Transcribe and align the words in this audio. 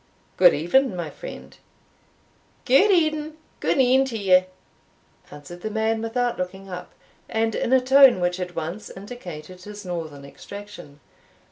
"Good 0.35 0.55
even, 0.55 0.95
my 0.95 1.11
friend." 1.11 1.55
"Gude 2.65 2.89
e'en 2.89 3.37
gude 3.59 3.77
e'en 3.77 4.03
t'ye," 4.03 4.45
answered 5.29 5.61
the 5.61 5.69
man, 5.69 6.01
without 6.01 6.39
looking 6.39 6.67
up, 6.71 6.93
and 7.29 7.53
in 7.53 7.71
a 7.71 7.79
tone 7.79 8.19
which 8.19 8.39
at 8.39 8.55
once 8.55 8.89
indicated 8.89 9.61
his 9.61 9.85
northern 9.85 10.25
extraction. 10.25 11.01